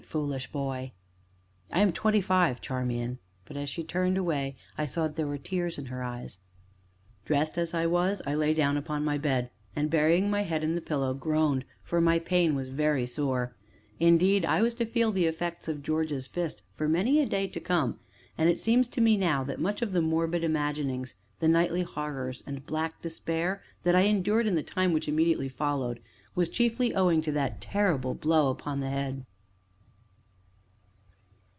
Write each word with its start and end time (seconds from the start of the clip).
foolish 0.11 0.51
boy!" 0.51 0.91
"I 1.71 1.79
am 1.79 1.93
twenty 1.93 2.19
five, 2.19 2.59
Charmian!" 2.59 3.19
But 3.45 3.55
as 3.55 3.69
she 3.69 3.81
turned 3.81 4.17
away 4.17 4.57
I 4.77 4.83
saw 4.85 5.03
that 5.07 5.15
there 5.15 5.27
were 5.27 5.37
tears 5.37 5.77
in 5.77 5.85
her 5.85 6.03
eyes. 6.03 6.37
Dressed 7.23 7.57
as 7.57 7.73
I 7.73 7.85
was, 7.85 8.21
I 8.27 8.35
lay 8.35 8.53
down 8.53 8.75
upon 8.75 9.05
my 9.05 9.17
bed, 9.17 9.51
and, 9.73 9.89
burying 9.89 10.29
my 10.29 10.41
head 10.41 10.65
in 10.65 10.75
the 10.75 10.81
pillow, 10.81 11.13
groaned, 11.13 11.63
for 11.81 12.01
my 12.01 12.19
pain 12.19 12.55
was 12.55 12.67
very 12.67 13.05
sore; 13.05 13.55
indeed 14.01 14.43
I 14.45 14.61
was 14.61 14.73
to 14.75 14.85
feel 14.85 15.13
the 15.13 15.27
effects 15.27 15.69
of 15.69 15.81
George's 15.83 16.27
fist 16.27 16.61
for 16.75 16.89
many 16.89 17.21
a 17.21 17.25
day 17.25 17.47
to 17.47 17.61
come, 17.61 17.97
and 18.37 18.49
it 18.49 18.59
seems 18.59 18.89
to 18.89 19.01
me 19.01 19.15
now 19.15 19.45
that 19.45 19.61
much 19.61 19.81
of 19.81 19.93
the 19.93 20.01
morbid 20.01 20.43
imaginings, 20.43 21.15
the 21.39 21.47
nightly 21.47 21.83
horrors, 21.83 22.43
and 22.45 22.65
black 22.65 23.01
despair, 23.01 23.63
that 23.83 23.95
I 23.95 24.01
endured 24.01 24.45
in 24.45 24.55
the 24.55 24.61
time 24.63 24.91
which 24.91 25.07
immediately 25.07 25.47
followed, 25.47 26.01
was 26.35 26.49
chiefly 26.49 26.93
owing 26.93 27.21
to 27.21 27.31
that 27.33 27.61
terrible 27.61 28.13
blow 28.13 28.49
upon 28.49 28.81
the 28.81 28.89
head. 28.89 29.23